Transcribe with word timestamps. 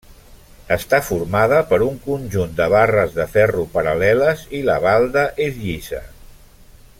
Està 0.75 0.99
formada 1.09 1.59
per 1.73 1.77
un 1.87 1.99
conjunt 2.05 2.55
de 2.61 2.67
barres 2.75 3.13
de 3.19 3.27
ferro 3.35 3.67
paral·leles 3.75 4.43
i 4.61 4.63
la 4.71 4.79
balda 4.87 5.27
és 5.47 5.61
llisa. 5.67 6.01